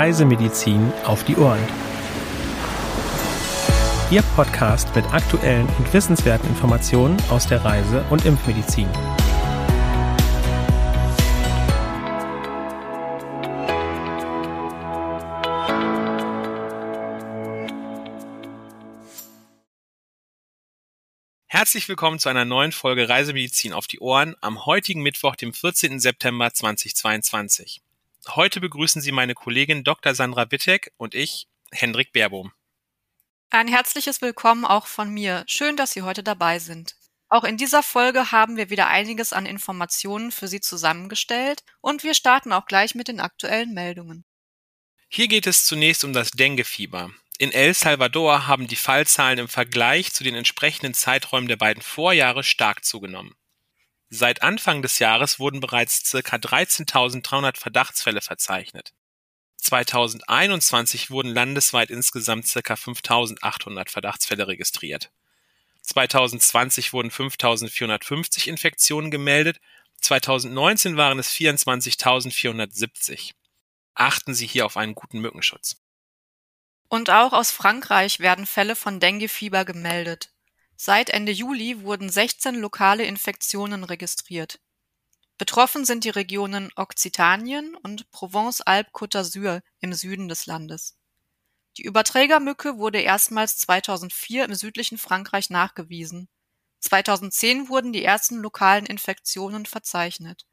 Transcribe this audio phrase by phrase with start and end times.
[0.00, 1.60] Reisemedizin auf die Ohren.
[4.10, 8.88] Ihr Podcast mit aktuellen und wissenswerten Informationen aus der Reise- und Impfmedizin.
[21.46, 26.00] Herzlich willkommen zu einer neuen Folge Reisemedizin auf die Ohren am heutigen Mittwoch, dem 14.
[26.00, 27.82] September 2022.
[28.28, 30.14] Heute begrüßen Sie meine Kollegin Dr.
[30.14, 32.52] Sandra Wittek und ich, Hendrik Baerbohm.
[33.48, 35.44] Ein herzliches Willkommen auch von mir.
[35.46, 36.96] Schön, dass Sie heute dabei sind.
[37.28, 42.14] Auch in dieser Folge haben wir wieder einiges an Informationen für Sie zusammengestellt und wir
[42.14, 44.24] starten auch gleich mit den aktuellen Meldungen.
[45.08, 47.10] Hier geht es zunächst um das Denguefieber.
[47.38, 52.44] In El Salvador haben die Fallzahlen im Vergleich zu den entsprechenden Zeiträumen der beiden Vorjahre
[52.44, 53.34] stark zugenommen.
[54.12, 58.92] Seit Anfang des Jahres wurden bereits circa 13.300 Verdachtsfälle verzeichnet.
[59.58, 65.12] 2021 wurden landesweit insgesamt circa 5.800 Verdachtsfälle registriert.
[65.82, 69.60] 2020 wurden 5.450 Infektionen gemeldet,
[70.00, 73.32] 2019 waren es 24.470.
[73.94, 75.82] Achten Sie hier auf einen guten Mückenschutz.
[76.88, 80.32] Und auch aus Frankreich werden Fälle von Denguefieber gemeldet.
[80.82, 84.60] Seit Ende Juli wurden 16 lokale Infektionen registriert.
[85.36, 90.96] Betroffen sind die Regionen Okzitanien und Provence-Alpes-Côte d'Azur im Süden des Landes.
[91.76, 96.30] Die Überträgermücke wurde erstmals 2004 im südlichen Frankreich nachgewiesen.
[96.78, 100.46] 2010 wurden die ersten lokalen Infektionen verzeichnet.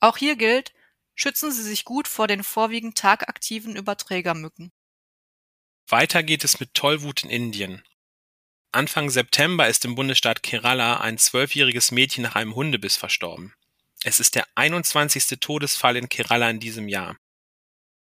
[0.00, 0.74] Auch hier gilt,
[1.14, 4.70] schützen Sie sich gut vor den vorwiegend tagaktiven Überträgermücken.
[5.88, 7.82] Weiter geht es mit Tollwut in Indien.
[8.72, 13.52] Anfang September ist im Bundesstaat Kerala ein zwölfjähriges Mädchen nach einem Hundebiss verstorben.
[14.04, 15.40] Es ist der 21.
[15.40, 17.16] Todesfall in Kerala in diesem Jahr.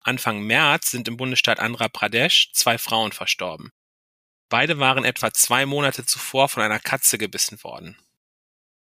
[0.00, 3.72] Anfang März sind im Bundesstaat Andhra Pradesh zwei Frauen verstorben.
[4.48, 7.98] Beide waren etwa zwei Monate zuvor von einer Katze gebissen worden.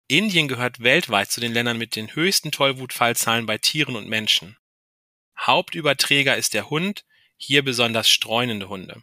[0.08, 4.58] Indien gehört weltweit zu den Ländern mit den höchsten Tollwutfallzahlen bei Tieren und Menschen.
[5.38, 7.06] Hauptüberträger ist der Hund,
[7.38, 9.02] hier besonders streunende Hunde.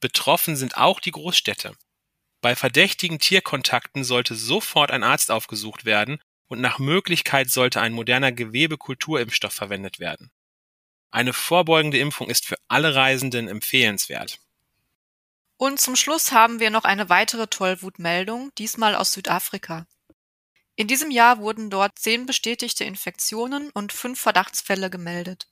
[0.00, 1.74] Betroffen sind auch die Großstädte.
[2.40, 8.32] Bei verdächtigen Tierkontakten sollte sofort ein Arzt aufgesucht werden und nach Möglichkeit sollte ein moderner
[8.32, 10.30] Gewebekulturimpfstoff verwendet werden.
[11.10, 14.38] Eine vorbeugende Impfung ist für alle Reisenden empfehlenswert.
[15.56, 19.86] Und zum Schluss haben wir noch eine weitere Tollwutmeldung, diesmal aus Südafrika.
[20.76, 25.48] In diesem Jahr wurden dort zehn bestätigte Infektionen und fünf Verdachtsfälle gemeldet.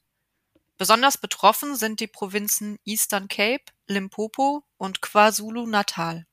[0.79, 6.27] Besonders betroffen sind die Provinzen Eastern Cape, Limpopo und KwaZulu-Natal.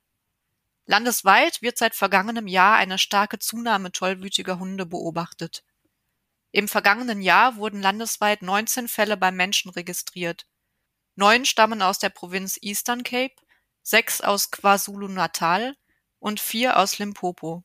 [0.85, 5.63] Landesweit wird seit vergangenem Jahr eine starke Zunahme tollwütiger Hunde beobachtet.
[6.51, 10.45] Im vergangenen Jahr wurden landesweit 19 Fälle beim Menschen registriert.
[11.15, 13.35] Neun stammen aus der Provinz Eastern Cape,
[13.81, 15.77] sechs aus KwaZulu-Natal
[16.19, 17.63] und vier aus Limpopo.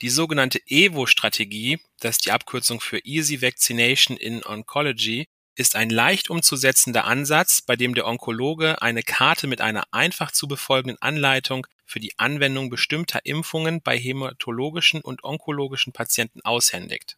[0.01, 6.29] Die sogenannte EVO-Strategie, das ist die Abkürzung für Easy Vaccination in Oncology, ist ein leicht
[6.29, 11.99] umzusetzender Ansatz, bei dem der Onkologe eine Karte mit einer einfach zu befolgenden Anleitung für
[11.99, 17.17] die Anwendung bestimmter Impfungen bei hämatologischen und onkologischen Patienten aushändigt.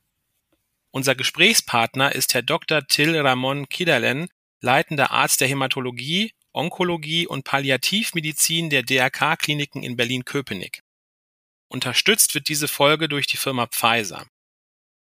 [0.89, 2.87] Unser Gesprächspartner ist Herr Dr.
[2.87, 4.27] Till Ramon Kidalen,
[4.61, 10.81] leitender Arzt der Hämatologie, Onkologie und Palliativmedizin der DRK-Kliniken in Berlin-Köpenick.
[11.67, 14.27] Unterstützt wird diese Folge durch die Firma Pfizer.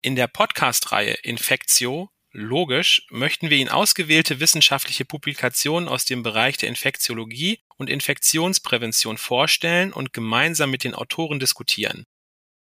[0.02, 6.68] In der Podcast-Reihe Infektio logisch möchten wir Ihnen ausgewählte wissenschaftliche Publikationen aus dem Bereich der
[6.68, 12.04] Infektiologie und Infektionsprävention vorstellen und gemeinsam mit den Autoren diskutieren.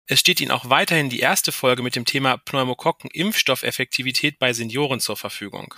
[0.05, 5.17] Es steht Ihnen auch weiterhin die erste Folge mit dem Thema Pneumokokken-Impfstoffeffektivität bei Senioren zur
[5.17, 5.73] Verfügung.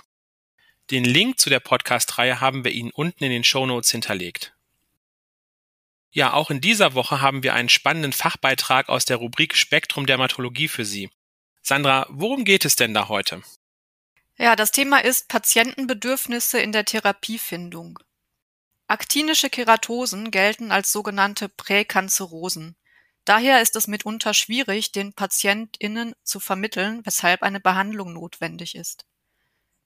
[0.90, 4.56] Den Link zu der Podcast-Reihe haben wir Ihnen unten in den Show Notes hinterlegt.
[6.10, 10.66] Ja, auch in dieser Woche haben wir einen spannenden Fachbeitrag aus der Rubrik Spektrum Dermatologie
[10.66, 11.08] für Sie.
[11.62, 13.42] Sandra, worum geht es denn da heute?
[14.36, 18.00] Ja, das Thema ist Patientenbedürfnisse in der Therapiefindung.
[18.88, 22.74] Aktinische Keratosen gelten als sogenannte Präkanzerosen.
[23.24, 29.06] Daher ist es mitunter schwierig, den PatientInnen zu vermitteln, weshalb eine Behandlung notwendig ist.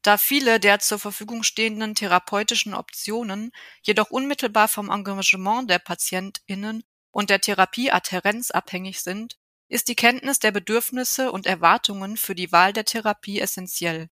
[0.04, 7.30] Da viele der zur Verfügung stehenden therapeutischen Optionen jedoch unmittelbar vom Engagement der PatientInnen und
[7.30, 12.84] der Therapieadhärenz abhängig sind, ist die Kenntnis der Bedürfnisse und Erwartungen für die Wahl der
[12.84, 14.10] Therapie essentiell.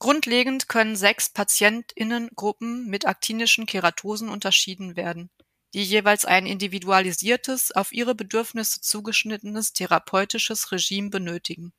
[0.00, 5.30] Grundlegend können sechs PatientInnengruppen mit aktinischen Keratosen unterschieden werden,
[5.72, 11.72] die jeweils ein individualisiertes, auf ihre Bedürfnisse zugeschnittenes therapeutisches Regime benötigen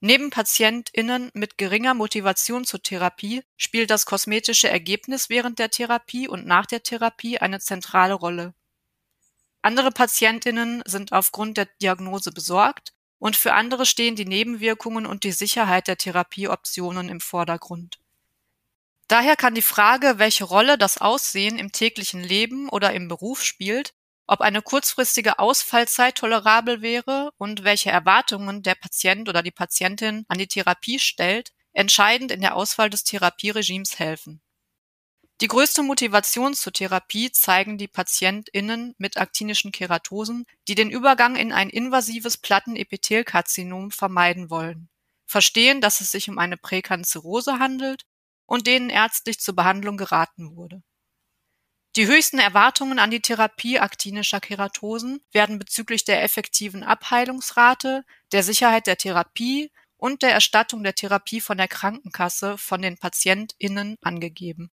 [0.00, 6.46] Neben PatientInnen mit geringer Motivation zur Therapie spielt das kosmetische Ergebnis während der Therapie und
[6.46, 8.54] nach der Therapie eine zentrale Rolle.
[9.60, 15.32] Andere PatientInnen sind aufgrund der Diagnose besorgt und für andere stehen die Nebenwirkungen und die
[15.32, 17.98] Sicherheit der Therapieoptionen im Vordergrund.
[19.08, 23.94] Daher kann die Frage, welche Rolle das Aussehen im täglichen Leben oder im Beruf spielt,
[24.28, 30.38] ob eine kurzfristige Ausfallzeit tolerabel wäre und welche Erwartungen der Patient oder die Patientin an
[30.38, 34.42] die Therapie stellt, entscheidend in der Auswahl des Therapieregimes helfen.
[35.40, 41.52] Die größte Motivation zur Therapie zeigen die PatientInnen mit aktinischen Keratosen, die den Übergang in
[41.52, 44.90] ein invasives Plattenepithelkarzinom vermeiden wollen,
[45.26, 48.04] verstehen, dass es sich um eine Präkanzerose handelt
[48.46, 50.82] und denen ärztlich zur Behandlung geraten wurde.
[51.98, 58.86] Die höchsten Erwartungen an die Therapie aktinischer Keratosen werden bezüglich der effektiven Abheilungsrate, der Sicherheit
[58.86, 64.70] der Therapie und der Erstattung der Therapie von der Krankenkasse von den PatientInnen angegeben.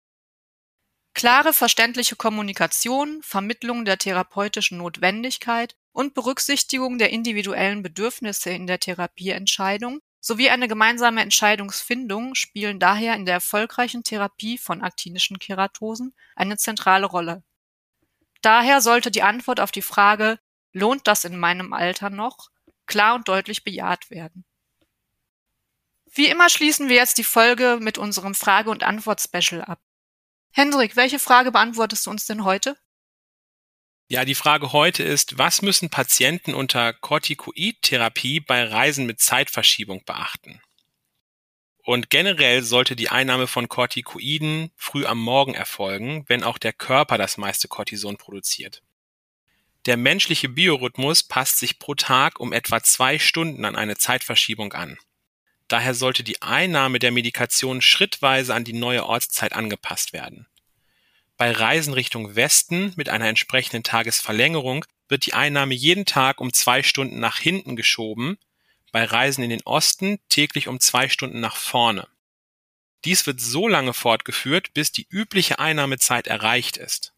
[1.16, 10.00] Klare, verständliche Kommunikation, Vermittlung der therapeutischen Notwendigkeit und Berücksichtigung der individuellen Bedürfnisse in der Therapieentscheidung
[10.26, 17.06] sowie eine gemeinsame Entscheidungsfindung spielen daher in der erfolgreichen Therapie von aktinischen Keratosen eine zentrale
[17.06, 17.44] Rolle.
[18.42, 20.40] Daher sollte die Antwort auf die Frage
[20.74, 22.50] Lohnt das in meinem Alter noch?
[22.88, 24.46] klar und deutlich bejaht werden.
[26.12, 29.80] Wie immer schließen wir jetzt die Folge mit unserem Frage- und Antwort-Special ab.
[30.52, 32.78] Hendrik, welche Frage beantwortest du uns denn heute?
[34.08, 40.62] Ja, die Frage heute ist, was müssen Patienten unter Corticoid-Therapie bei Reisen mit Zeitverschiebung beachten?
[41.84, 47.18] Und generell sollte die Einnahme von Corticoiden früh am Morgen erfolgen, wenn auch der Körper
[47.18, 48.84] das meiste Cortison produziert.
[49.88, 55.00] Der menschliche Biorhythmus passt sich pro Tag um etwa zwei Stunden an eine Zeitverschiebung an.
[55.68, 60.48] Daher sollte die Einnahme der Medikation schrittweise an die neue Ortszeit angepasst werden.
[61.38, 66.82] Bei Reisen Richtung Westen mit einer entsprechenden Tagesverlängerung wird die Einnahme jeden Tag um zwei
[66.82, 68.38] Stunden nach hinten geschoben,
[68.94, 72.08] bei Reisen in den Osten täglich um zwei Stunden nach vorne.
[73.04, 77.12] Dies wird so lange fortgeführt, bis die übliche Einnahmezeit erreicht ist.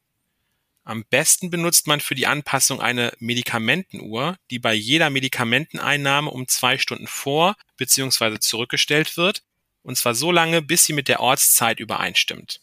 [0.83, 6.77] Am besten benutzt man für die Anpassung eine Medikamentenuhr, die bei jeder Medikamenteneinnahme um zwei
[6.77, 8.39] Stunden vor bzw.
[8.39, 9.43] zurückgestellt wird,
[9.83, 12.61] und zwar so lange, bis sie mit der Ortszeit übereinstimmt.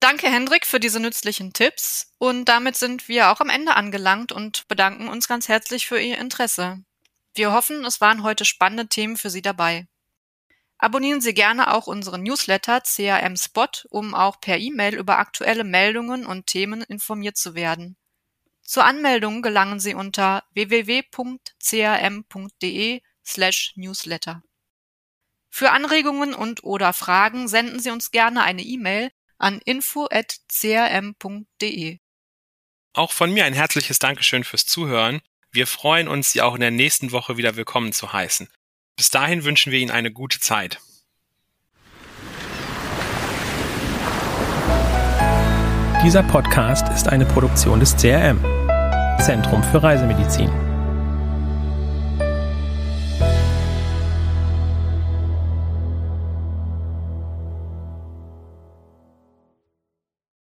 [0.00, 2.14] Danke, Hendrik, für diese nützlichen Tipps.
[2.16, 6.16] Und damit sind wir auch am Ende angelangt und bedanken uns ganz herzlich für Ihr
[6.16, 6.82] Interesse.
[7.34, 9.86] Wir hoffen, es waren heute spannende Themen für Sie dabei.
[10.78, 16.24] Abonnieren Sie gerne auch unseren Newsletter CRM Spot, um auch per E-Mail über aktuelle Meldungen
[16.24, 17.98] und Themen informiert zu werden.
[18.62, 21.42] Zur Anmeldung gelangen Sie unter www.crm.de
[23.22, 24.42] slash newsletter.
[25.50, 30.10] Für Anregungen und oder Fragen senden Sie uns gerne eine E-Mail an info.crm.de.
[32.92, 35.20] Auch von mir ein herzliches Dankeschön fürs Zuhören.
[35.52, 38.48] Wir freuen uns, Sie auch in der nächsten Woche wieder willkommen zu heißen.
[38.96, 40.78] Bis dahin wünschen wir Ihnen eine gute Zeit.
[46.04, 48.40] Dieser Podcast ist eine Produktion des CRM,
[49.20, 50.69] Zentrum für Reisemedizin.